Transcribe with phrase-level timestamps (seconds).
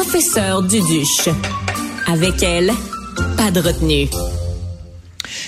[0.00, 1.28] professeur Duduche.
[2.06, 2.70] Avec elle,
[3.36, 4.06] pas de retenue.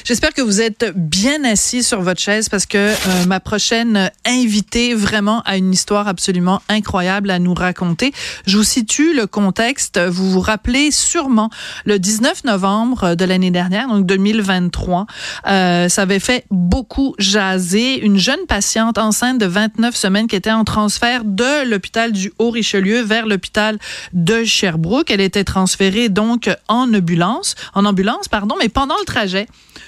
[0.05, 4.95] J'espère que vous êtes bien assis sur votre chaise parce que euh, ma prochaine invitée
[4.95, 8.13] vraiment a une histoire absolument incroyable à nous raconter.
[8.47, 9.99] Je vous situe le contexte.
[9.99, 11.51] Vous vous rappelez sûrement
[11.85, 15.07] le 19 novembre de l'année dernière, donc 2023.
[15.47, 18.01] Euh, ça avait fait beaucoup jaser.
[18.01, 23.03] Une jeune patiente enceinte de 29 semaines qui était en transfert de l'hôpital du Haut-Richelieu
[23.03, 23.79] vers l'hôpital
[24.13, 25.11] de Sherbrooke.
[25.11, 29.47] Elle était transférée donc en ambulance, en ambulance, pardon, mais pendant le trajet,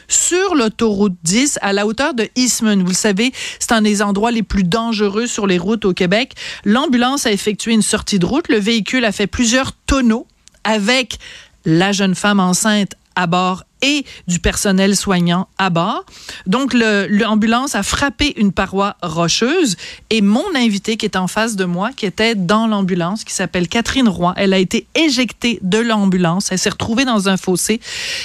[0.08, 2.82] sur l'autoroute 10 à la hauteur de Eastman.
[2.82, 6.34] Vous le savez, c'est un des endroits les plus dangereux sur les routes au Québec.
[6.64, 8.48] L'ambulance a effectué une sortie de route.
[8.48, 10.26] Le véhicule a fait plusieurs tonneaux
[10.64, 11.18] avec
[11.64, 16.04] la jeune femme enceinte à bord et du personnel soignant à bord.
[16.46, 19.76] Donc, l'ambulance a frappé une paroi rocheuse
[20.10, 23.68] et mon invité qui est en face de moi, qui était dans l'ambulance, qui s'appelle
[23.68, 26.52] Catherine Roy, elle a été éjectée de l'ambulance.
[26.52, 27.80] Elle s'est retrouvée dans un fossé.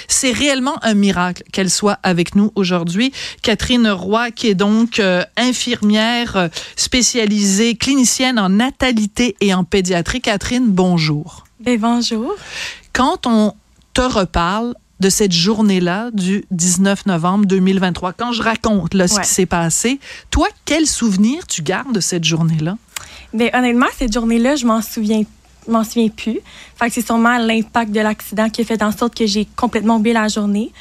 [0.08, 3.12] C'est réellement un miracle qu'elle soit avec nous aujourd'hui.
[3.42, 10.22] Catherine Roy, qui est donc euh, infirmière euh, spécialisée, clinicienne en natalité et en pédiatrie.
[10.22, 11.46] Catherine, bonjour.
[11.60, 12.36] Ben, bonjour.
[12.94, 13.54] Quand on
[13.94, 18.14] te reparle de cette journée-là du 19 novembre 2023.
[18.14, 20.00] Quand je raconte là, ce qui s'est passé,
[20.32, 22.78] toi, quel souvenir tu gardes de cette journée-là?
[23.34, 25.24] Bien, honnêtement, cette journée-là, je m'en souviens
[25.68, 26.40] m'en souviens plus.
[26.80, 29.98] Fait que c'est sûrement l'impact de l'accident qui a fait en sorte que j'ai complètement
[29.98, 30.72] oublié la journée.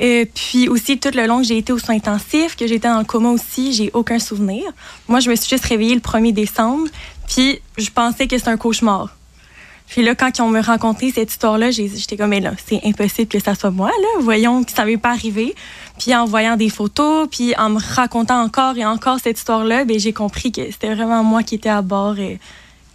[0.00, 2.98] Euh, puis aussi, tout le long que j'ai été aux soins intensifs, que j'étais dans
[2.98, 4.64] le coma aussi, j'ai aucun souvenir.
[5.08, 6.88] Moi, je me suis juste réveillée le 1er décembre,
[7.28, 9.14] puis je pensais que c'était un cauchemar.
[9.92, 13.28] Puis là, quand ils ont me raconté cette histoire-là, j'étais comme, mais là, c'est impossible
[13.28, 14.22] que ça soit moi, là.
[14.22, 15.54] Voyons que ça m'est pas arrivé.
[15.98, 20.00] Puis en voyant des photos, puis en me racontant encore et encore cette histoire-là, ben,
[20.00, 22.14] j'ai compris que c'était vraiment moi qui étais à bord.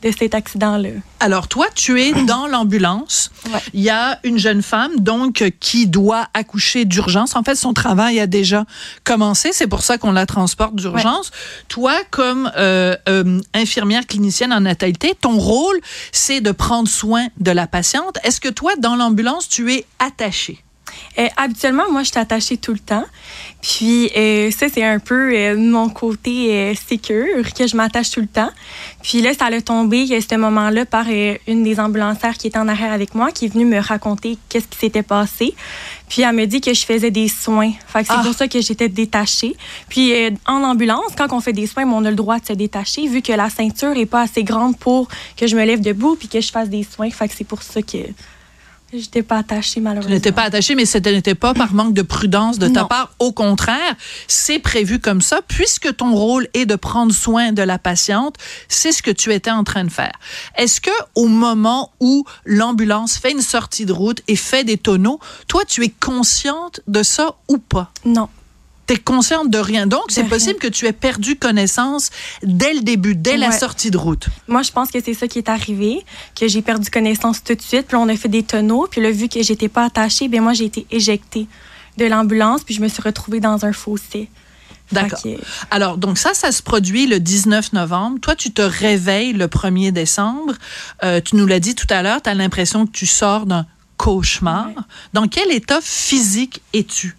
[0.02, 0.90] De cet accident-là.
[1.20, 3.32] Alors, toi, tu es dans l'ambulance.
[3.74, 7.36] Il y a une jeune femme, donc, qui doit accoucher d'urgence.
[7.36, 8.66] En fait, son travail a déjà
[9.04, 9.50] commencé.
[9.54, 11.32] C'est pour ça qu'on la transporte d'urgence.
[11.68, 15.80] Toi, comme euh, euh, infirmière clinicienne en natalité, ton rôle,
[16.12, 18.18] c'est de prendre soin de la patiente.
[18.24, 20.64] Est-ce que toi, dans l'ambulance, tu es attachée?
[21.20, 23.06] Euh, habituellement, moi, je suis attachée tout le temps.
[23.62, 28.28] Puis euh, ça, c'est un peu euh, mon côté sécure, que je m'attache tout le
[28.28, 28.50] temps.
[29.02, 31.06] Puis là, ça a tombé à ce moment-là par
[31.48, 34.68] une des ambulancières qui était en arrière avec moi, qui est venue me raconter qu'est-ce
[34.68, 35.56] qui s'était passé.
[36.08, 37.72] Puis elle me dit que je faisais des soins.
[37.88, 38.24] Fait que c'est ah.
[38.24, 39.56] pour ça que j'étais détachée.
[39.90, 40.14] Puis
[40.46, 43.22] en ambulance, quand on fait des soins, on a le droit de se détacher, vu
[43.22, 46.40] que la ceinture est pas assez grande pour que je me lève debout puis que
[46.40, 47.10] je fasse des soins.
[47.10, 47.98] Fait que c'est pour ça que
[48.92, 50.10] je n'étais pas attachée, malheureusement.
[50.10, 53.12] Tu n'étais pas attachée, mais ce n'était pas par manque de prudence de ta part.
[53.20, 53.96] Au contraire,
[54.28, 55.42] c'est prévu comme ça.
[55.48, 58.36] Puisque ton rôle est de prendre soin de la patiente,
[58.70, 60.14] c'est ce que tu étais en train de faire.
[60.56, 65.20] Est-ce que au moment où l'ambulance fait une sortie de route et fait des tonneaux,
[65.48, 67.92] toi, tu es consciente de ça ou pas?
[68.06, 68.30] Non
[68.88, 69.86] tu es consciente de rien.
[69.86, 72.10] Donc, c'est possible que tu aies perdu connaissance
[72.44, 74.28] dès le début, dès la sortie de route.
[74.48, 76.06] Moi, je pense que c'est ça qui est arrivé,
[76.40, 77.88] que j'ai perdu connaissance tout de suite.
[77.88, 78.88] Puis on a fait des tonneaux.
[78.90, 81.48] Puis là, vu que j'étais pas attachée, ben moi, j'ai été éjectée
[81.98, 82.64] de l'ambulance.
[82.64, 84.30] Puis je me suis retrouvée dans un fossé.
[84.92, 85.20] D'accord.
[85.70, 88.20] Alors, donc ça, ça se produit le 19 novembre.
[88.22, 90.54] Toi, tu te réveilles le 1er décembre.
[91.04, 93.66] Euh, tu nous l'as dit tout à l'heure, tu as l'impression que tu sors d'un
[93.98, 94.70] cauchemar.
[95.14, 97.18] Dans quel état physique es-tu?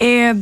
[0.00, 0.34] Et euh,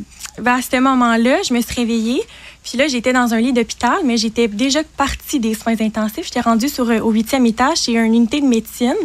[0.44, 2.22] à ce moment-là, je me suis réveillée.
[2.64, 6.24] Puis là, j'étais dans un lit d'hôpital, mais j'étais déjà partie des soins intensifs.
[6.24, 8.96] J'étais rendue sur, euh, au huitième étage chez une unité de médecine.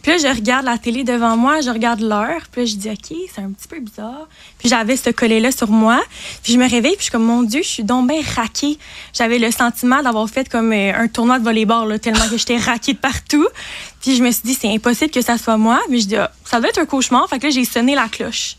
[0.00, 2.42] Puis là, je regarde la télé devant moi, je regarde l'heure.
[2.52, 4.28] Puis là, je dis, OK, c'est un petit peu bizarre.
[4.58, 6.00] Puis j'avais ce collet-là sur moi.
[6.44, 8.78] Puis je me réveille, puis je suis comme, mon Dieu, je suis donc bien raquée.
[9.12, 12.58] J'avais le sentiment d'avoir fait comme euh, un tournoi de volleyball, là, tellement que j'étais
[12.58, 13.48] raquée de partout.
[14.00, 15.80] Puis je me suis dit, c'est impossible que ça soit moi.
[15.90, 17.28] Mais je dis, ah, ça doit être un cauchemar.
[17.28, 18.54] Fait que là, j'ai sonné la cloche.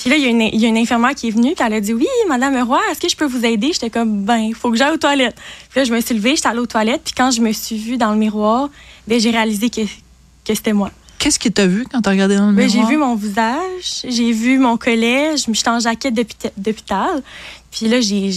[0.00, 2.06] Puis là, il y, a une, infirmière qui est venue, puis elle a dit Oui,
[2.26, 3.70] Madame Roy, est-ce que je peux vous aider?
[3.74, 5.36] J'étais comme Ben, il faut que j'aille aux toilettes.
[5.68, 7.76] Puis là, je me suis levée, j'étais allée aux toilettes, puis quand je me suis
[7.76, 8.70] vue dans le miroir,
[9.06, 10.90] ben, j'ai réalisé que, que c'était moi.
[11.18, 12.88] Qu'est-ce que tu as vu quand tu as regardé dans le ben, miroir?
[12.88, 16.14] J'ai vu mon visage, j'ai vu mon collège, j'étais en jaquette
[16.56, 17.22] d'hôpital.
[17.70, 18.30] Puis là, j'ai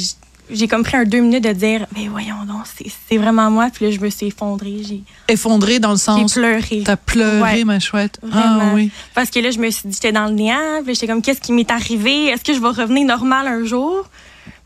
[0.50, 2.64] j'ai comme pris un deux minutes de dire, mais voyons donc,
[3.10, 3.70] c'est vraiment moi.
[3.74, 4.82] Puis là, je me suis effondrée.
[5.28, 6.20] Effondrée dans le sens.
[6.20, 6.84] J'ai pleuré.
[6.86, 8.20] T'as pleuré, ma chouette.
[8.32, 8.92] Ah oui.
[9.16, 10.82] Parce que là, je me suis dit, j'étais dans le néant.
[10.84, 12.28] Puis j'étais comme, qu'est-ce qui m'est arrivé?
[12.28, 14.06] Est-ce que je vais revenir normal un jour?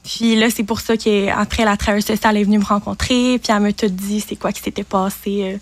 [0.03, 3.39] Puis là, c'est pour ça qu'après, la travailleuse sociale est venue me rencontrer.
[3.39, 5.59] Puis elle m'a tout dit, c'est quoi qui s'était passé.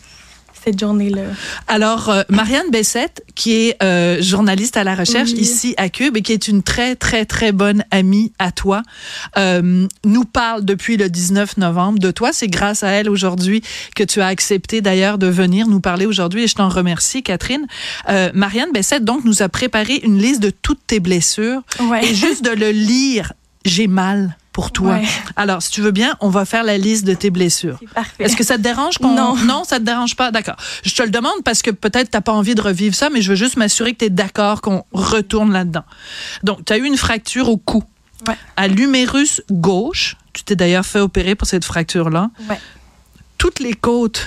[0.65, 1.21] Cette journée-là?
[1.67, 5.39] Alors, euh, Marianne Bessette, qui est euh, journaliste à la recherche Oui.
[5.41, 8.81] ici à Cube et qui est une très, très, très bonne amie à toi,
[9.37, 12.31] euh, nous parle depuis le 19 novembre de toi.
[12.33, 13.61] C'est grâce à elle aujourd'hui
[13.95, 17.67] que tu as accepté d'ailleurs de venir nous parler aujourd'hui et je t'en remercie, Catherine.
[18.33, 22.03] Marianne Bessette, donc, nous a préparé une liste de toutes tes blessures Ouais.
[22.05, 23.33] et juste de le lire,
[23.65, 24.93] j'ai mal pour toi.
[24.93, 25.03] Ouais.
[25.35, 27.77] Alors, si tu veux bien, on va faire la liste de tes blessures.
[28.19, 29.13] Est-ce que ça te dérange qu'on...
[29.13, 29.35] Non.
[29.35, 30.31] Non, ça te dérange pas?
[30.31, 30.55] D'accord.
[30.85, 33.31] Je te le demande parce que peut-être t'as pas envie de revivre ça, mais je
[33.31, 35.83] veux juste m'assurer que tu es d'accord qu'on retourne là-dedans.
[36.43, 37.83] Donc, tu as eu une fracture au cou.
[38.29, 38.37] Ouais.
[38.55, 40.15] À l'humérus gauche.
[40.31, 42.29] Tu t'es d'ailleurs fait opérer pour cette fracture-là.
[42.49, 42.59] Ouais.
[43.37, 44.25] Toutes les côtes,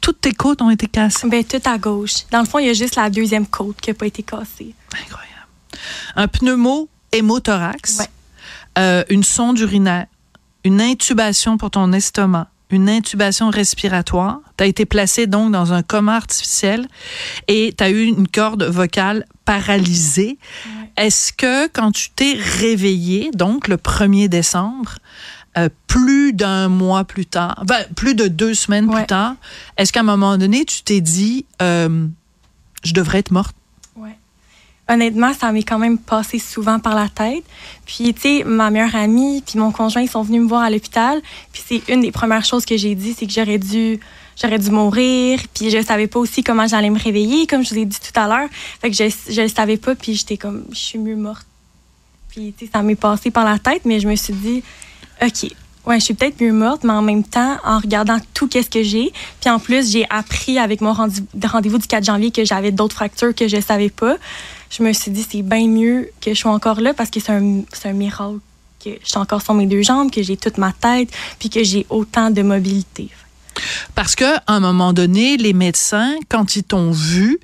[0.00, 1.28] toutes tes côtes ont été cassées.
[1.28, 2.28] Ben, tout à gauche.
[2.30, 4.76] Dans le fond, il y a juste la deuxième côte qui n'a pas été cassée.
[4.92, 5.48] Incroyable.
[6.14, 7.98] Un pneumo hémothorax.
[7.98, 8.06] Ouais.
[8.78, 10.06] Euh, une sonde urinaire.
[10.64, 12.48] Une intubation pour ton estomac.
[12.70, 14.40] Une intubation respiratoire.
[14.56, 16.88] Tu as été placé donc dans un coma artificiel
[17.46, 20.38] et tu as eu une corde vocale paralysée.
[20.96, 24.96] Est-ce que quand tu t'es réveillé, donc le 1er décembre,
[25.56, 29.36] euh, plus d'un mois plus tard, ben, plus de deux semaines plus tard,
[29.76, 32.06] est-ce qu'à un moment donné, tu t'es dit, euh,
[32.82, 33.54] je devrais être morte?
[34.86, 37.44] Honnêtement, ça m'est quand même passé souvent par la tête.
[37.86, 40.70] Puis, tu sais, ma meilleure amie puis mon conjoint, ils sont venus me voir à
[40.70, 41.22] l'hôpital.
[41.52, 43.98] Puis, c'est une des premières choses que j'ai dit, c'est que j'aurais dû,
[44.40, 45.40] j'aurais dû mourir.
[45.54, 48.20] Puis, je savais pas aussi comment j'allais me réveiller, comme je vous ai dit tout
[48.20, 48.48] à l'heure.
[48.82, 49.94] Fait que je, le savais pas.
[49.94, 51.46] Puis, j'étais comme, je suis mieux morte.
[52.28, 54.62] Puis, tu sais, ça m'est passé par la tête, mais je me suis dit,
[55.22, 55.50] OK,
[55.86, 58.82] ouais, je suis peut-être mieux morte, mais en même temps, en regardant tout qu'est-ce que
[58.82, 62.96] j'ai, puis en plus, j'ai appris avec mon rendez-vous du 4 janvier que j'avais d'autres
[62.96, 64.16] fractures que je savais pas.
[64.76, 67.30] Je me suis dit, c'est bien mieux que je sois encore là parce que c'est
[67.30, 68.38] un, miracle
[68.84, 71.62] que je suis encore sur mes deux jambes, que j'ai toute ma tête, puis que
[71.62, 73.08] j'ai autant de mobilité.
[73.94, 77.38] Parce que à un moment donné, les médecins, quand ils t'ont vu,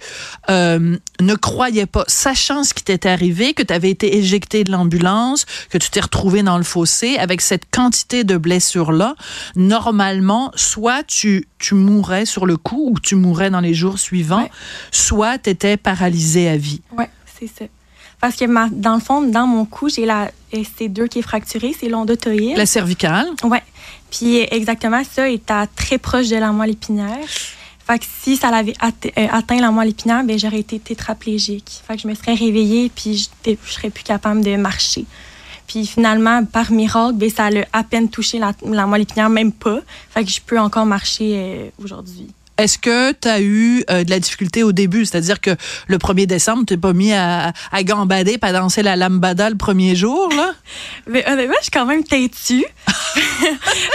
[0.50, 4.72] euh, ne croyaient pas, sachant ce qui t'était arrivé, que tu avais été éjecté de
[4.72, 9.14] l'ambulance, que tu t'es retrouvé dans le fossé avec cette quantité de blessures-là.
[9.54, 14.42] Normalement, soit tu, tu mourrais sur le coup ou tu mourrais dans les jours suivants,
[14.42, 14.50] Ouais.
[14.90, 16.80] soit tu étais paralysé à vie.
[16.98, 17.08] Ouais,
[17.40, 17.64] c'est ça.
[18.20, 21.74] Parce que ma, dans le fond, dans mon cou, j'ai la ST2 qui est fracturée,
[21.78, 22.56] c'est l'ondotoïde.
[22.56, 23.28] La cervicale.
[23.44, 23.62] Ouais.
[24.10, 27.16] Puis exactement ça est à très proche de la moelle épinière.
[27.86, 31.80] Fait que si ça l'avait euh, atteint la moelle épinière, ben j'aurais été tétraplégique.
[31.86, 35.06] Fait que je me serais réveillée puis j'étais- je serais plus capable de marcher.
[35.66, 39.52] Puis finalement, par miracle, ben ça l'a à peine touché la, la moelle épinière, même
[39.52, 39.80] pas.
[40.10, 42.28] Fait que je peux encore marcher euh, aujourd'hui.
[42.60, 45.04] Est-ce que tu as eu euh, de la difficulté au début?
[45.06, 45.50] C'est-à-dire que
[45.86, 49.94] le 1er décembre, tu pas mis à, à gambader, pas danser la lambada le premier
[49.96, 50.52] jour, là?
[51.06, 52.64] Mais honnêtement, je suis quand même têtue.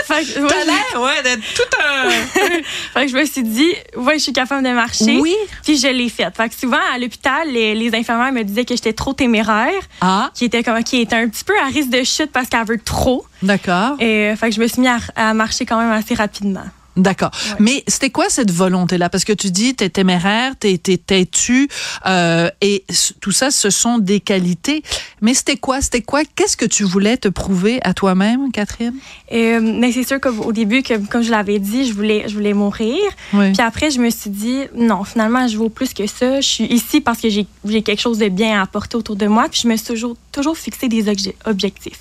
[0.08, 2.10] que, ouais, l'air, ouais, d'être tout un...
[2.94, 5.20] fait que je me suis dit, ouais, je suis capable de marcher.
[5.20, 5.36] Oui.
[5.64, 6.36] Puis je l'ai faite.
[6.36, 9.72] Fait que souvent, à l'hôpital, les, les infirmières me disaient que j'étais trop téméraire.
[10.02, 12.66] Ah, qui était comme qui était un petit peu à risque de chute parce qu'elle
[12.66, 13.26] veut trop.
[13.42, 13.96] d'accord.
[14.00, 16.66] Et euh, fait que je me suis mis à, à marcher quand même assez rapidement.
[16.96, 17.32] D'accord.
[17.50, 17.56] Ouais.
[17.60, 19.10] Mais c'était quoi cette volonté-là?
[19.10, 21.68] Parce que tu dis, t'es téméraire, t'es t'es têtu,
[22.06, 22.86] euh, et
[23.20, 24.82] tout ça, ce sont des qualités.
[25.22, 25.82] Mais c'était quoi?
[25.82, 26.22] C'était quoi?
[26.36, 28.94] Qu'est-ce que tu voulais te prouver à toi-même, Catherine?
[29.34, 32.54] Euh, mais c'est sûr qu'au début, que, comme je l'avais dit, je voulais, je voulais
[32.54, 32.98] mourir.
[33.34, 33.52] Oui.
[33.52, 36.40] Puis après, je me suis dit, non, finalement, je vaux plus que ça.
[36.42, 37.46] Je suis ici parce que j'ai
[37.82, 39.48] quelque chose de bien à apporter autour de moi.
[39.52, 42.00] Puis je me suis toujours, toujours fixé des obje- objectifs.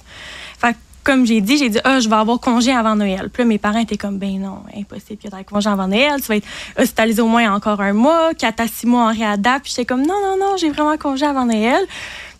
[0.58, 3.28] Fait comme j'ai dit, j'ai dit, ah, je vais avoir congé avant Noël.
[3.32, 6.20] Puis là, mes parents étaient comme, ben non, impossible que tu aies congé avant Noël.
[6.20, 6.46] Tu vas être
[6.78, 9.62] hospitalisé au moins encore un mois, 4 à 6 mois en réadap.
[9.62, 11.80] Puis j'étais comme, non, non, non, j'ai vraiment congé avant Noël.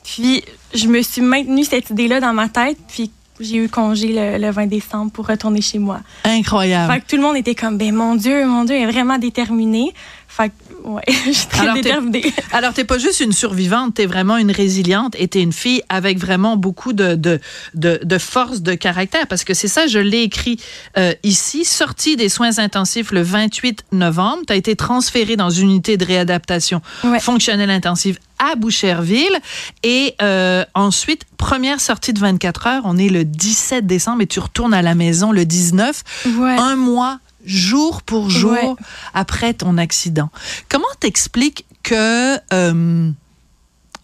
[0.02, 0.42] Puis
[0.74, 2.78] je me suis maintenue cette idée-là dans ma tête.
[2.88, 6.00] Puis j'ai eu congé le, le 20 décembre pour retourner chez moi.
[6.24, 6.92] Incroyable.
[6.92, 9.18] Fait que tout le monde était comme, ben mon Dieu, mon Dieu, elle est vraiment
[9.18, 9.92] déterminée.
[10.36, 12.32] Fait que, ouais, je suis très Alors, déterminée.
[12.52, 16.18] Alors, t'es pas juste une survivante, t'es vraiment une résiliente et t'es une fille avec
[16.18, 17.40] vraiment beaucoup de, de,
[17.74, 19.26] de, de force de caractère.
[19.28, 20.58] Parce que c'est ça, je l'ai écrit
[20.98, 21.64] euh, ici.
[21.64, 26.80] Sortie des soins intensifs le 28 novembre, t'as été transférée dans une unité de réadaptation
[27.04, 27.20] Ouais.
[27.20, 29.38] fonctionnelle intensive à Boucherville.
[29.84, 34.40] Et euh, ensuite, première sortie de 24 heures, on est le 17 décembre et tu
[34.40, 36.02] retournes à la maison le 19
[36.38, 36.56] Ouais.
[36.58, 38.74] un mois jour pour jour Ouais.
[39.14, 40.30] après ton accident.
[40.68, 43.10] Comment t'expliques que euh,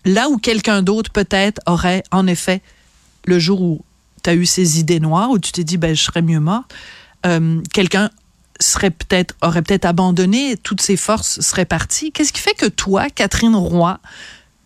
[0.05, 2.63] là où quelqu'un d'autre peut-être aurait en effet
[3.25, 3.85] le jour où
[4.23, 6.65] tu as eu ces idées noires où tu t'es dit ben je serais mieux mort,
[7.27, 8.11] euh, quelqu'un
[8.61, 12.13] serait peut-être aurait peut-être abandonné, toutes ses forces seraient parties.
[12.13, 13.99] Qu'est-ce qui fait que toi, Catherine Roy,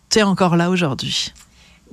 [0.09, 1.33] tu es encore là aujourd'hui?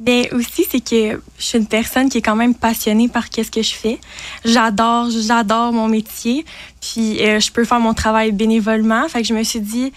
[0.03, 3.53] Ben aussi, c'est que je suis une personne qui est quand même passionnée par qu'est-ce
[3.53, 4.01] que je fais.
[4.45, 6.45] J'adore, j'adore mon métier.
[6.81, 9.09] Puis euh, je peux faire mon travail bénévolement.
[9.09, 9.93] Fait que je me suis dit,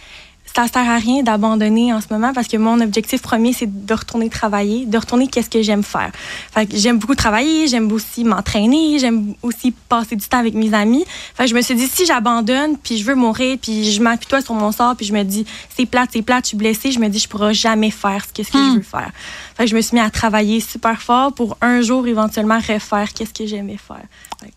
[0.56, 3.94] ça sert à rien d'abandonner en ce moment parce que mon objectif premier, c'est de
[3.94, 6.12] retourner travailler, de retourner qu'est-ce que j'aime faire.
[6.54, 10.74] Fait que j'aime beaucoup travailler, j'aime aussi m'entraîner, j'aime aussi passer du temps avec mes
[10.74, 11.04] amis.
[11.36, 14.42] Fait que je me suis dit, si j'abandonne, puis je veux mourir, puis je m'appuie
[14.42, 15.46] sur mon sort, puis je me dis,
[15.76, 18.32] c'est plate, c'est plate, je suis blessée, je me dis, je pourrai jamais faire ce
[18.34, 18.76] que, ce que je Hmm.
[18.78, 19.12] veux faire.
[19.58, 23.12] Fait que je me suis mis à travailler super fort pour un jour éventuellement refaire
[23.14, 24.04] qu'est-ce que j'aimais faire.
[24.40, 24.54] Fait que-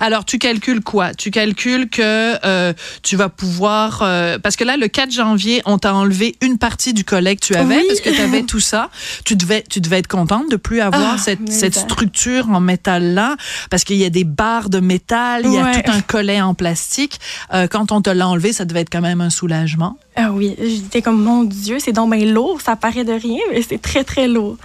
[0.00, 1.14] Alors, tu calcules quoi?
[1.14, 2.72] Tu calcules que euh,
[3.02, 4.00] tu vas pouvoir...
[4.02, 7.44] euh, parce que là, le 4 janvier, on t'a enlevé une partie du collet que
[7.44, 7.84] tu avais Oui.
[7.88, 8.90] parce que tu avais tout ça.
[9.24, 11.70] Tu devais, tu devais être contente de plus avoir Ah, cette, ça.
[11.70, 13.36] structure en métal-là
[13.70, 16.54] parce qu'il y a des barres de métal, il y a tout un collet en
[16.54, 17.18] plastique.
[17.54, 19.98] Euh, quand on te l'a enlevé, ça devait être quand même un soulagement.
[20.16, 23.62] Ah oui, j'étais comme, mon Dieu, c'est donc bien lourd, ça paraît de rien, mais
[23.62, 24.56] c'est très, très lourd.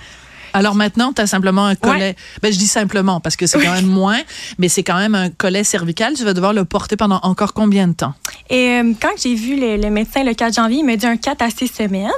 [0.54, 2.16] Alors maintenant, tu as simplement un collet.
[2.42, 4.20] Ben, je dis simplement parce que c'est quand même moins,
[4.60, 6.14] mais c'est quand même un collet cervical.
[6.14, 8.14] Tu vas devoir le porter pendant encore combien de temps?
[8.50, 11.18] Et euh, quand j'ai vu le, le médecin le 4 janvier, il m'a dit un
[11.18, 12.12] 4 à 6 semaines.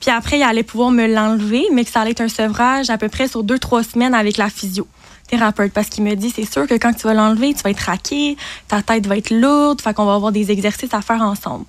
[0.00, 2.98] Puis après, il allait pouvoir me l'enlever, mais que ça allait être un sevrage à
[2.98, 4.86] peu près sur 2-3 semaines avec la physio.
[5.28, 7.80] Thérapeute, parce qu'il me dit, c'est sûr que quand tu vas l'enlever, tu vas être
[7.80, 11.64] raqué, ta tête va être lourde, fait qu'on va avoir des exercices à faire ensemble.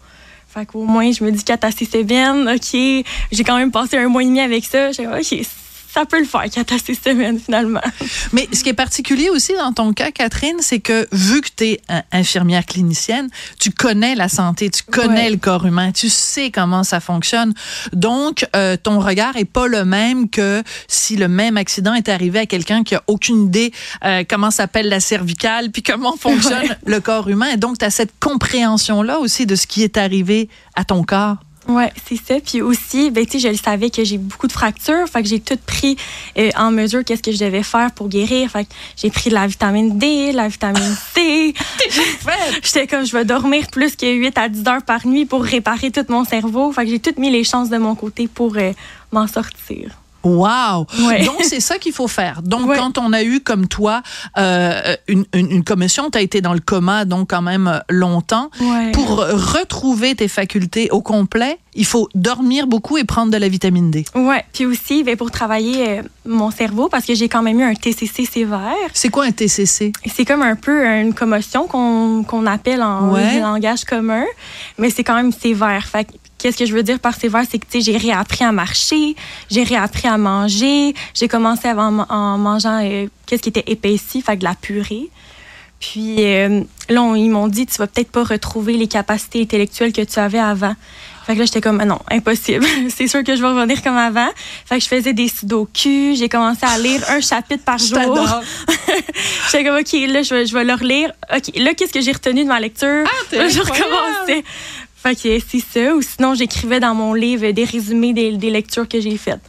[0.47, 3.97] Fait qu'au moins, je me dis 4 à 6 semaines, OK, j'ai quand même passé
[3.97, 4.91] un mois et demi avec ça.
[4.91, 5.45] J'ai OK,
[5.93, 7.81] ça peut le faire, 4 à 6 semaines finalement.
[8.31, 11.63] Mais ce qui est particulier aussi dans ton cas, Catherine, c'est que vu que tu
[11.65, 11.81] es
[12.11, 13.27] infirmière clinicienne,
[13.59, 15.29] tu connais la santé, tu connais Ouais.
[15.31, 17.53] le corps humain, tu sais comment ça fonctionne.
[17.93, 22.39] Donc, euh, ton regard est pas le même que si le même accident est arrivé
[22.39, 23.73] à quelqu'un qui a aucune idée
[24.05, 26.77] euh, comment s'appelle la cervicale, puis comment fonctionne Ouais.
[26.85, 27.47] le corps humain.
[27.53, 31.37] Et donc, tu as cette compréhension-là aussi de ce qui est arrivé à ton corps.
[31.67, 32.39] Ouais, c'est ça.
[32.43, 35.07] Puis aussi, ben, tu sais, je le savais que j'ai beaucoup de fractures.
[35.07, 35.95] Fait que j'ai tout pris
[36.37, 38.49] euh, en mesure qu'est-ce que je devais faire pour guérir.
[38.49, 41.53] Fait que j'ai pris de la vitamine D, la vitamine C.
[42.63, 45.91] J'étais comme, je vais dormir plus que 8 à 10 heures par nuit pour réparer
[45.91, 46.71] tout mon cerveau.
[46.71, 48.73] Fait que j'ai toutes mis les chances de mon côté pour euh,
[49.11, 50.00] m'en sortir.
[50.23, 50.85] Wow!
[51.07, 51.23] Ouais.
[51.25, 52.41] Donc, c'est ça qu'il faut faire.
[52.43, 52.77] Donc, Ouais.
[52.77, 54.01] quand on a eu, comme toi,
[54.37, 58.49] euh, une, une, une commotion, tu as été dans le coma, donc quand même longtemps.
[58.59, 58.91] Ouais.
[58.91, 63.91] Pour retrouver tes facultés au complet, il faut dormir beaucoup et prendre de la vitamine
[63.91, 64.05] D.
[64.15, 64.43] Ouais.
[64.53, 67.73] Puis aussi, ben, pour travailler euh, mon cerveau, parce que j'ai quand même eu un
[67.73, 68.73] TCC sévère.
[68.93, 69.91] C'est quoi un TCC?
[70.13, 73.11] C'est comme un peu une commotion qu'on qu'on appelle en
[73.41, 74.25] langage commun,
[74.77, 75.85] mais c'est quand même sévère.
[75.87, 76.07] Fait
[76.41, 79.15] qu'est-ce que je veux dire par sévère, c'est que tu sais, j'ai réappris à marcher,
[79.49, 84.21] j'ai réappris à manger, j'ai commencé à- en, en mangeant euh, qu'est-ce qui était épaissi,
[84.21, 85.09] fait de la purée.
[85.79, 89.93] Puis euh, là, on- ils m'ont dit, tu vas peut-être pas retrouver les capacités intellectuelles
[89.93, 90.75] que tu avais avant.
[91.25, 92.65] Fait que là, j'étais comme, Ah non, impossible.
[92.89, 94.29] c'est sûr que je vais revenir comme avant.
[94.65, 96.15] Fait que je faisais des sudoku.
[96.15, 97.97] J'ai commencé à lire un chapitre par jour.
[99.51, 101.11] J'étais comme, OK, là, je vais, je vais le relire.
[101.35, 103.03] OK, là, qu'est-ce que j'ai retenu de ma lecture?
[103.05, 104.43] Ah, je recommençais.
[105.01, 105.95] Fait que c'est ça.
[105.95, 109.41] Ou sinon, j'écrivais dans mon livre des résumés des, des lectures que j'ai faites.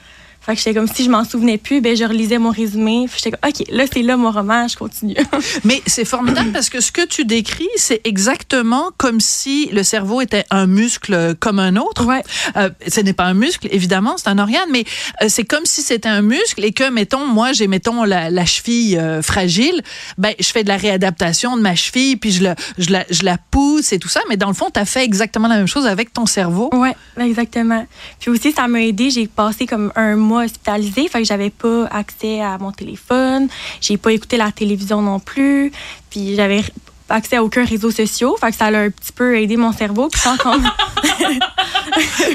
[0.44, 3.06] Fait que j'étais comme, si je m'en souvenais plus, ben, je relisais mon résumé.
[3.14, 5.16] J'étais comme, OK, là, c'est là mon roman, je continue.
[5.64, 10.20] Mais c'est formidable parce que ce que tu décris, c'est exactement comme si le cerveau
[10.20, 12.04] était un muscle comme un autre.
[12.06, 12.22] ouais.
[12.56, 14.84] Euh, ce n'est pas un muscle, évidemment, c'est un organe, mais
[15.22, 18.44] euh, c'est comme si c'était un muscle et que, mettons, moi, j'ai, mettons, la, la
[18.44, 19.82] cheville euh, fragile,
[20.18, 23.22] ben, je fais de la réadaptation de ma cheville, puis je, le, je, la, je
[23.24, 25.68] la pousse et tout ça, mais dans le fond, tu as fait exactement la même
[25.68, 26.70] chose avec ton cerveau.
[26.72, 27.86] Ouais, exactement.
[28.18, 29.10] Puis aussi, ça m'a aidé.
[29.10, 33.48] J'ai passé comme un mois hospitalisé, fait que j'avais pas accès à mon téléphone.
[33.80, 35.72] J'ai pas écouté la télévision non plus.
[36.10, 36.62] Puis j'avais
[37.08, 40.08] accès à aucun réseau social, fait que ça a un petit peu aidé mon cerveau.
[40.08, 40.36] Puis sans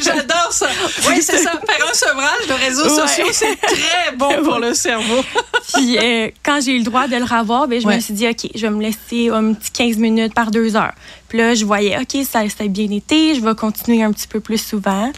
[0.02, 0.68] J'adore ça.
[1.08, 1.52] Oui, c'est ça.
[1.52, 3.08] Faire un sevrage de réseaux Ouais.
[3.08, 5.22] sociaux, c'est très bon pour le cerveau.
[5.74, 7.96] Puis euh, quand j'ai eu le droit de le revoir, ben, je Ouais.
[7.96, 10.94] me suis dit, OK, je vais me laisser un petit 15 minutes par deux heures.
[11.30, 14.28] Puis là, je voyais, OK, ça, ça a bien été, je vais continuer un petit
[14.28, 15.12] peu plus souvent.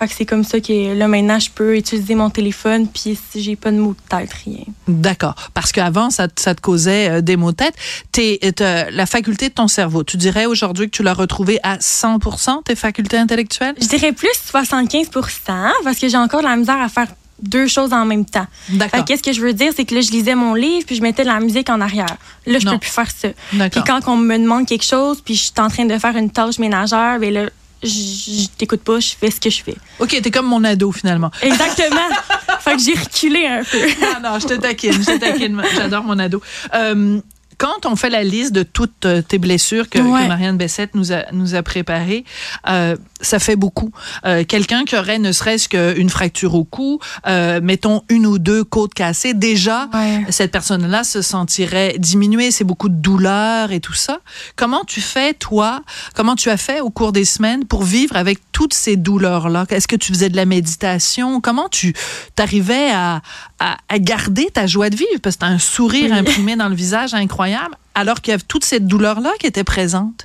[0.00, 3.42] Fait que c'est comme ça que là, maintenant, je peux utiliser mon téléphone, puis si
[3.42, 4.64] j'ai pas de mots de tête, rien.
[4.88, 5.34] D'accord.
[5.54, 7.74] Parce qu'avant, ça, te- ça te causait euh, des maux de tête.
[8.10, 8.40] T'es-
[8.90, 12.74] la faculté de ton cerveau, tu dirais aujourd'hui que tu l'as retrouvé à 100% tes
[12.74, 13.74] facultés intellectuelles?
[13.80, 17.08] Je dirais plus 75% parce que j'ai encore de la misère à faire
[17.42, 18.46] deux choses en même temps.
[18.68, 19.00] D'accord.
[19.00, 21.00] que qu'est-ce que je veux dire, c'est que là, je lisais mon livre, puis je
[21.02, 22.16] mettais de la musique en arrière.
[22.46, 23.28] Là, je peux plus faire ça.
[23.70, 26.30] Puis quand on me demande quelque chose, puis je suis en train de faire une
[26.30, 27.46] tâche ménagère, ben là,
[27.82, 29.76] je t'écoute pas, je fais ce que je fais.
[29.98, 31.30] OK, t'es comme mon ado, finalement.
[31.42, 32.08] Exactement.
[32.60, 33.78] fait que j'ai reculé un peu.
[34.14, 35.62] Ah non, je te taquine, je te taquine.
[35.74, 36.42] J'adore mon ado.
[36.74, 37.20] Euh,
[37.60, 40.22] quand on fait la liste de toutes euh, tes blessures que, Ouais.
[40.22, 42.24] que Marianne Bessette nous a, nous a préparées,
[42.68, 43.90] euh, ça fait beaucoup.
[44.24, 48.64] Euh, Quelqu'un qui aurait ne serait-ce qu'une fracture au cou, euh, mettons une ou deux
[48.64, 50.24] côtes cassées, déjà, Ouais.
[50.30, 52.50] cette personne-là se sentirait diminuée.
[52.50, 54.20] C'est beaucoup de douleur et tout ça.
[54.56, 55.82] Comment tu fais, toi,
[56.14, 59.66] comment tu as fait au cours des semaines pour vivre avec toutes ces douleurs-là?
[59.68, 61.42] Est-ce que tu faisais de la méditation?
[61.42, 61.92] Comment tu
[62.36, 63.20] t'arrivais à,
[63.60, 65.20] à, à garder ta joie de vivre?
[65.22, 66.18] Parce que tu as un sourire Oui.
[66.18, 70.24] imprimé dans le visage incroyable, alors qu'il y avait toute cette douleur-là qui était présente.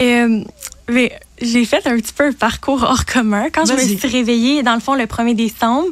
[0.00, 0.42] Euh,
[0.88, 3.48] mais j'ai fait un petit peu un parcours hors commun.
[3.52, 5.88] Quand je me suis réveillée, dans le fond, le 1er décembre,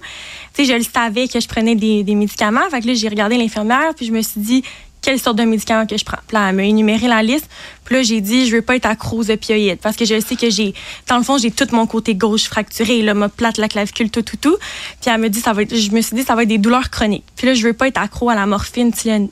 [0.57, 2.63] je le savais que je prenais des, des médicaments.
[2.71, 4.63] Fait que là, j'ai regardé l'infirmière, puis je me suis dit,
[5.07, 6.19] quelle sorte de médicaments que je prends?
[6.27, 7.49] Puis là, elle m'a énuméré la liste.
[7.85, 10.35] Puis là, j'ai dit, je veux pas être accro aux opioïdes parce que je sais
[10.35, 10.75] que j'ai,
[11.09, 14.23] dans le fond, j'ai tout mon côté gauche fracturé, là, ma plate, la clavicule, tout,
[14.23, 14.57] tout, tout.
[15.01, 16.59] Puis elle me dit, ça va être, je me suis dit, ça va être des
[16.59, 17.23] douleurs chroniques.
[17.37, 19.29] Puis là, je veux pas être accro à la morphine, Tylen-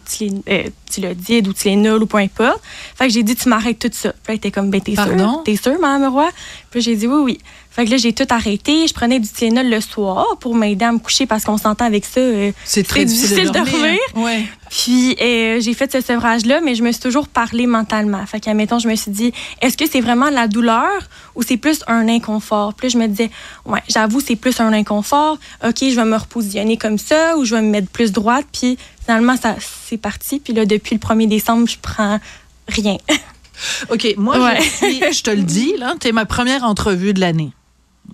[0.49, 2.61] euh, Tylodide ou Tylenol ou peu importe.
[2.95, 4.11] Fait que j'ai dit, tu m'arrêtes tout ça.
[4.13, 5.17] Puis là, elle était comme, ben, t'es sûre?
[5.45, 6.31] T'es sûre, Madame Roy?
[6.71, 7.39] Puis j'ai dit, oui, oui.
[7.75, 8.87] Fait que là, j'ai tout arrêté.
[8.87, 12.05] Je prenais du Tylenol le soir pour m'aider à me coucher parce qu'on s'entend avec
[12.05, 12.21] ça.
[12.21, 13.99] euh, C'est très difficile, difficile de de dormir.
[14.15, 14.27] dormir.
[14.29, 14.45] Ouais.
[14.71, 18.25] puis euh, j'ai fait ce sevrage-là, mais je me suis toujours parlé mentalement.
[18.27, 20.89] Fait qu'admettons, je me suis dit, est-ce que c'est vraiment la douleur
[21.35, 22.75] ou c'est plus un inconfort?
[22.75, 23.31] Puis là, je me disais,
[23.67, 25.39] ouais, j'avoue, c'est plus un inconfort.
[25.67, 28.47] OK, je vais me repositionner comme ça ou je vais me mettre plus droite.
[28.53, 29.57] Puis finalement, ça
[29.89, 30.39] c'est parti.
[30.39, 32.21] Puis là, depuis le 1er décembre, je prends
[32.69, 32.99] rien.
[33.91, 34.61] OK, moi, Ouais.
[34.81, 37.51] je, je te le dis, là, tu es ma première entrevue de l'année.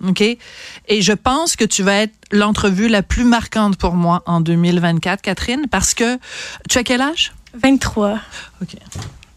[0.06, 0.20] OK?
[0.22, 0.38] Et
[1.02, 5.66] je pense que tu vas être l'entrevue la plus marquante pour moi en 2024, Catherine,
[5.70, 6.18] parce que
[6.68, 7.32] tu as quel âge?
[7.54, 8.18] 23.
[8.62, 8.76] OK.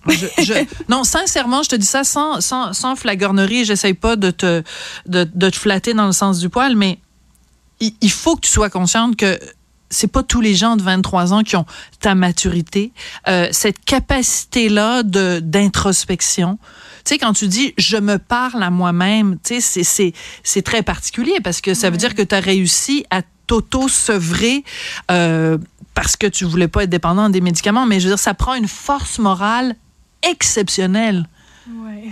[0.09, 3.65] Je- je- non, sincèrement, je te dis ça sans, sans, sans flagornerie.
[3.65, 4.61] J'essaye pas de te,
[5.07, 6.99] de, de te flatter dans le sens du poil, mais
[7.79, 9.39] il, il faut que tu sois consciente que
[9.89, 11.65] c'est pas tous les gens de 23 ans qui ont
[11.99, 12.91] ta maturité,
[13.27, 16.57] euh, cette capacité-là d'introspection.
[17.05, 19.83] Tu sais, quand tu dis je me parle à moi-même, tu sais,
[20.43, 24.63] c'est- très particulier parce que ça veut dire que tu as réussi à t'auto-sevrer
[25.11, 25.57] euh,
[25.93, 28.53] parce que tu voulais pas être dépendant des médicaments, mais je veux dire, ça prend
[28.55, 29.75] une force morale
[30.23, 31.27] exceptionnelle.
[31.69, 32.09] Ouais.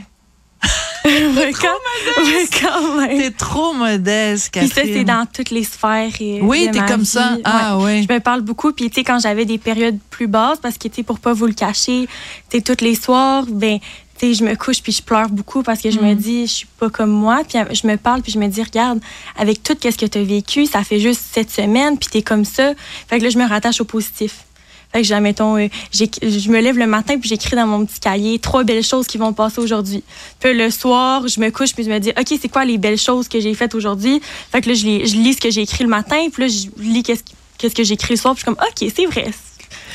[1.06, 3.18] ouais, quand, ouais, quand même.
[3.18, 4.88] T'es trop modeste, Puis Catherine.
[4.94, 6.12] ça, c'est dans toutes les sphères.
[6.20, 7.06] Et, Oui, t'es comme vie.
[7.08, 7.34] ça.
[7.34, 7.42] Ouais.
[7.44, 8.06] Ah oui.
[8.08, 8.72] Je me parle beaucoup.
[8.72, 11.34] Puis, tu sais, quand j'avais des périodes plus basses, parce que, tu sais, pour pas
[11.34, 12.08] vous le cacher,
[12.52, 13.80] tu sais, tous les soirs, ben,
[14.22, 16.06] je me couche puis je pleure beaucoup parce que je Mm.
[16.08, 17.42] me dis, je suis pas comme moi.
[17.48, 19.00] Puis, je me parle puis je me dis, regarde,
[19.38, 22.22] avec tout ce que tu as vécu, ça fait juste cette semaine, puis tu es
[22.22, 22.74] comme ça.
[23.08, 24.46] Fait que là, je me rattache au positif.
[24.94, 28.40] Fait que, mettons, euh, je me lève le matin puis j'écris dans mon petit cahier
[28.40, 30.04] trois belles choses qui vont passer aujourd'hui.
[30.42, 32.98] Puis le soir, je me couche puis je me dis, OK, c'est quoi les belles
[32.98, 34.22] choses que j'ai faites aujourd'hui?
[34.52, 36.50] Fait que là, je, lis- je lis ce que j'ai écrit le matin puis là,
[36.50, 37.24] je lis qu'est-ce,
[37.58, 39.32] qu'est-ce que j'ai écrit le soir puis je suis comme, OK, c'est vrai.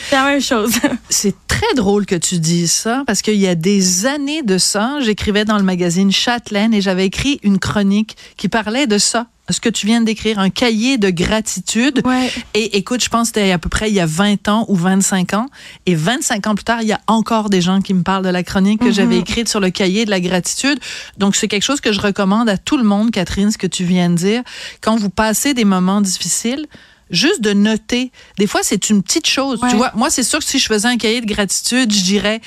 [0.08, 0.72] C'est la même chose.
[1.10, 4.98] C'est très drôle que tu dises ça parce qu'il y a des années de ça,
[5.00, 9.26] j'écrivais dans le magazine Châtelaine et j'avais écrit une chronique qui parlait de ça.
[9.48, 12.02] Ce que tu viens d'écrire, un cahier de gratitude.
[12.04, 12.30] Ouais.
[12.52, 14.74] Et écoute, je pense que c'était à peu près il y a 20 ans ou
[14.74, 15.46] 25 ans.
[15.86, 18.28] Et 25 ans plus tard, il y a encore des gens qui me parlent de
[18.28, 18.92] la chronique que Mhm.
[18.92, 20.78] j'avais écrite sur le cahier de la gratitude.
[21.16, 23.84] Donc, c'est quelque chose que je recommande à tout le monde, Catherine, ce que tu
[23.84, 24.42] viens de dire.
[24.80, 26.66] Quand vous passez des moments difficiles,
[27.10, 28.10] juste de noter.
[28.38, 29.60] Des fois, c'est une petite chose.
[29.62, 29.70] Ouais.
[29.70, 32.40] Tu vois, moi, c'est sûr que si je faisais un cahier de gratitude, je dirais,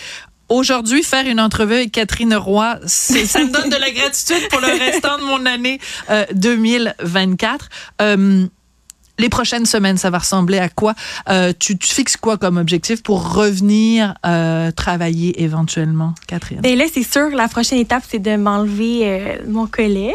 [0.50, 4.80] Aujourd'hui, faire une entrevue avec Catherine Roy, ça me donne de la gratitude pour le
[4.80, 7.70] restant de mon année euh, 2024.
[8.02, 8.48] Euh,
[9.20, 10.96] les prochaines semaines, ça va ressembler à quoi?
[11.30, 16.62] Euh, tu, tu fixes quoi comme objectif pour revenir euh, travailler éventuellement, Catherine?
[16.62, 20.14] Ben là, c'est sûr, la prochaine étape, c'est de m'enlever euh, mon collet.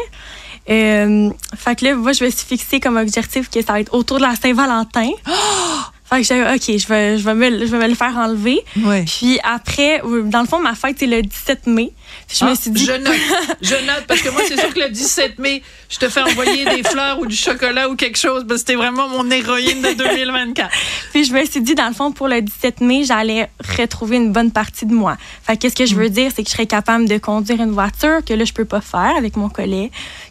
[0.69, 3.93] Euh, fait que là, moi, je me suis fixée comme objectif que ça va être
[3.93, 5.09] autour de la Saint-Valentin.
[6.07, 8.59] Fait que j'ai OK, je vais, je, vais me, je vais me le faire enlever.
[8.77, 9.03] Ouais.
[9.05, 11.91] Puis après, dans le fond, ma fête, c'est le 17 mai.
[12.27, 12.85] Puis je Ah, me suis dit.
[12.85, 13.13] Je note,
[13.61, 16.63] je note, parce que moi, c'est sûr que le 17 mai, je te fais envoyer
[16.65, 19.93] des fleurs ou du chocolat ou quelque chose, parce que c'était vraiment mon héroïne de
[19.93, 20.69] 2024.
[21.11, 24.31] Puis je me suis dit, dans le fond, pour le 17 mai, j'allais retrouver une
[24.31, 25.17] bonne partie de moi.
[25.43, 27.71] Fait que qu'est-ce que je veux dire, c'est que je serais capable de conduire une
[27.71, 29.89] voiture que là, je peux pas faire avec mon collet.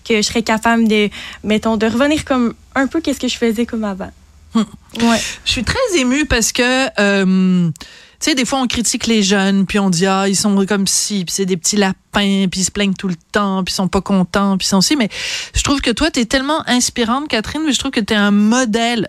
[0.09, 1.11] Que je serais capable de,
[1.43, 4.11] mettons, de revenir comme un peu qu'est-ce que je faisais comme avant.
[4.55, 5.21] Ouais.
[5.45, 7.85] Je suis très émue parce que, euh, tu
[8.21, 11.25] sais, des fois, on critique les jeunes, puis on dit, ah, ils sont comme si,
[11.25, 13.89] puis c'est des petits lapins, puis ils se plaignent tout le temps, puis ils sont
[13.89, 14.97] pas contents, puis ils sont si.
[14.97, 15.09] Mais
[15.55, 18.31] je trouve que toi, tu es tellement inspirante, Catherine, mais je trouve que tu un
[18.31, 19.09] modèle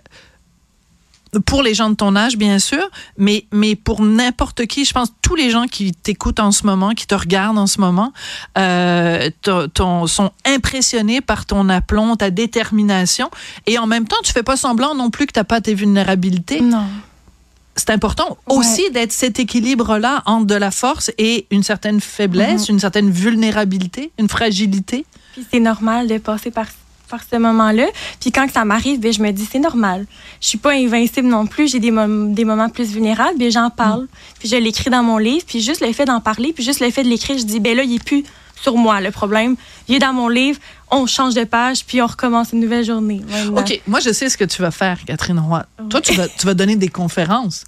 [1.45, 5.09] pour les gens de ton âge, bien sûr, mais, mais pour n'importe qui, je pense
[5.21, 8.13] tous les gens qui t'écoutent en ce moment, qui te regardent en ce moment,
[8.57, 9.29] euh,
[9.73, 13.29] ton- sont impressionnés par ton aplomb, ta détermination,
[13.67, 16.61] et en même temps, tu fais pas semblant non plus que t'as pas tes vulnérabilités.
[16.61, 16.85] Non.
[17.75, 22.79] c'est important aussi d'être cet équilibre-là entre de la force et une certaine faiblesse, une
[22.79, 25.05] certaine vulnérabilité, une fragilité.
[25.33, 26.67] Puis c'est normal de passer par,
[27.07, 27.85] par ce moment-là.
[28.19, 30.05] Puis quand ça m'arrive, ben, je me dis c'est normal.
[30.41, 31.67] Je suis pas invincible non plus.
[31.71, 34.07] J'ai des, mom- des moments plus vulnérables, bien j'en parle.
[34.39, 35.45] Puis je l'écris dans mon livre.
[35.47, 37.75] Puis juste le fait d'en parler, puis juste le fait de l'écrire, je dis ben
[37.75, 38.23] là il est plus
[38.61, 39.55] sur moi le problème.
[39.87, 40.59] Il est dans mon livre.
[40.91, 43.21] On change de page, puis on recommence une nouvelle journée.
[43.55, 45.65] OK, moi, je sais ce que tu vas faire, Catherine Roy.
[45.79, 45.89] Oui.
[45.89, 47.63] Toi, tu vas, tu vas donner des conférences.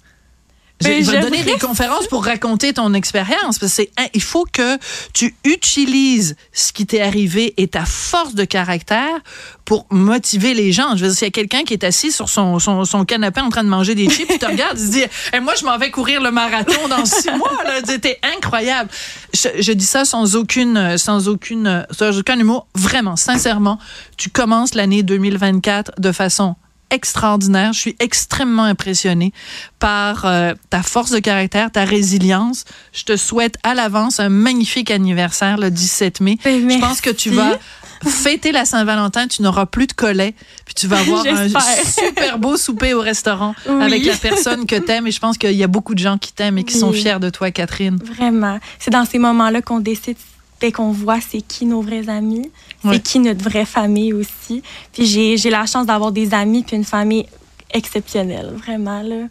[0.80, 3.58] Je- Ben, il va j'aimerais donner des conférences pour raconter ton expérience.
[3.58, 4.78] Parce que c'est, un- il faut que
[5.12, 9.18] tu utilises ce qui t'est arrivé et ta force de caractère
[9.64, 10.96] pour motiver les gens.
[10.96, 13.40] Je veux dire, s'il y a quelqu'un qui est assis sur son, son, son canapé
[13.40, 15.64] en train de manger des chips, il te regarde, il se dit, Eh, moi, je
[15.64, 17.52] m'en vais courir le marathon dans six mois.
[17.84, 18.88] C'était incroyable.
[19.34, 22.66] Je, je dis ça sans aucune, sans aucune, sans aucun humour.
[22.74, 23.78] Vraiment, sincèrement,
[24.16, 26.54] tu commences l'année 2024 de façon
[26.90, 27.72] extraordinaire.
[27.72, 29.32] Je suis extrêmement impressionnée
[29.78, 32.64] par euh, ta force de caractère, ta résilience.
[32.92, 36.38] Je te souhaite à l'avance un magnifique anniversaire le 17 mai.
[36.44, 37.58] Ben, Je pense que tu vas
[38.06, 41.48] fêter la Saint-Valentin, tu n'auras plus de collet, puis tu vas avoir un
[41.84, 43.82] super beau souper au restaurant Oui.
[43.82, 45.06] avec la personne que t'aimes.
[45.08, 47.18] Et je pense qu'il y a beaucoup de gens qui t'aiment et qui sont fiers
[47.18, 47.98] de toi, Catherine.
[48.16, 48.60] Vraiment.
[48.78, 50.16] C'est dans ces moments-là qu'on décide
[50.62, 52.50] et qu'on voit c'est qui nos vrais amis,
[52.82, 53.00] c'est Ouais.
[53.00, 54.62] qui notre vraie famille aussi.
[54.92, 57.26] Puis j'ai j'ai la chance d'avoir des amis puis une famille
[57.72, 59.02] exceptionnelle, vraiment.
[59.02, 59.26] Là.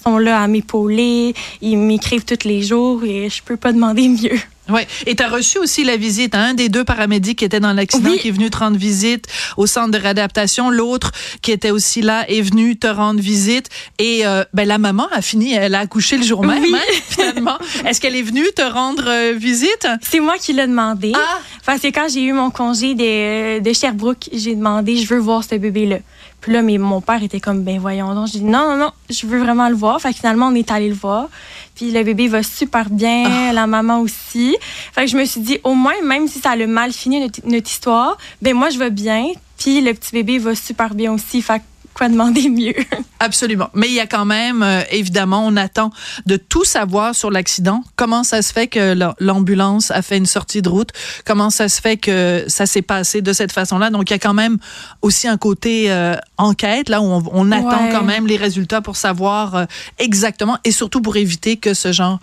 [0.00, 4.08] Ils sont là à m'épauler, ils m'écrivent tous les jours et je peux pas demander
[4.08, 4.38] mieux.
[4.70, 4.82] Oui.
[5.06, 6.34] Et tu as reçu aussi la visite.
[6.34, 8.18] hein, Un des deux paramédics qui était dans l'accident, Oui.
[8.18, 9.24] qui est venu te rendre visite
[9.56, 10.68] au centre de réadaptation.
[10.68, 13.70] L'autre qui était aussi là est venu te rendre visite.
[13.98, 16.74] Et euh, ben, la maman a fini, elle a accouché le jour même, Oui.
[16.74, 17.56] hein, finalement.
[17.86, 19.88] Est-ce qu'elle est venue te rendre euh, visite?
[20.02, 21.12] C'est moi qui l'ai demandé.
[21.16, 21.38] Ah!
[21.64, 25.44] Parce que quand j'ai eu mon congé de, de Sherbrooke, j'ai demandé, je veux voir
[25.44, 25.96] ce bébé-là.
[26.40, 28.28] Puis là, mais mon père était comme, ben voyons donc.
[28.28, 30.00] J'ai dit, non, non, non, je veux vraiment le voir.
[30.00, 31.28] Fait que finalement, on est allé le voir.
[31.74, 33.52] Puis le bébé va super bien, Ah.
[33.52, 34.56] la maman aussi.
[34.92, 37.20] Fait que je me suis dit, au moins, même si ça a le mal fini
[37.20, 39.26] notre, notre histoire, ben moi, je vais bien.
[39.58, 41.42] Puis le petit bébé va super bien aussi.
[41.42, 41.64] Fait que
[41.98, 42.74] quoi demander mieux?
[43.20, 43.68] Absolument.
[43.74, 45.90] Mais il y a quand même, euh, évidemment, on attend
[46.26, 47.82] de tout savoir sur l'accident.
[47.96, 50.90] Comment ça se fait que la- l'ambulance a fait une sortie de route?
[51.24, 53.90] Comment ça se fait que ça s'est passé de cette façon-là?
[53.90, 54.58] Donc, il y a quand même
[55.02, 57.90] aussi un côté euh, enquête, là où on, on attend Ouais.
[57.92, 59.64] quand même les résultats pour savoir euh,
[59.98, 62.18] exactement et surtout pour éviter que ce genre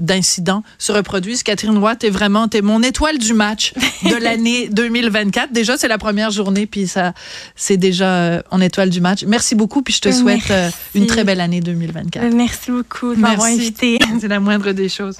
[0.00, 1.42] d'incident se reproduise.
[1.42, 3.72] Catherine Roy, t'es vraiment, t'es mon étoile du match
[4.04, 5.52] de l'année 2024.
[5.52, 7.12] Déjà, c'est la première journée, puis ça,
[7.54, 9.24] c'est déjà en étoile du match.
[9.26, 12.34] Merci beaucoup, puis je te souhaite euh, une très belle année 2024.
[12.34, 13.98] Merci beaucoup de m'avoir invité.
[14.20, 15.16] C'est la moindre des choses.